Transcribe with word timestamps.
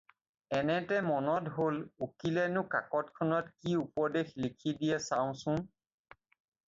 এনেতে 0.59 0.97
মনত 1.11 1.43
হ'ল 1.55 1.75
উকিলেনো 2.05 2.61
কাকতখনত 2.73 3.45
কি 3.61 3.71
উপদেশ 3.87 4.27
লিখি 4.43 4.71
দিছে 4.79 4.99
চাওঁচোন 5.09 5.57